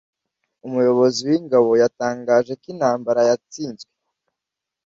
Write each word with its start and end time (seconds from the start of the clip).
Umuyobozi 0.67 1.19
wingabo 1.27 1.69
yatangaje 1.81 2.51
ko 2.59 2.65
intambara 2.73 3.21
yatsinzwe 3.29 3.91